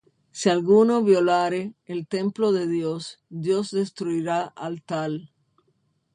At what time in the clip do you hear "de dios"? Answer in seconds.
2.51-3.19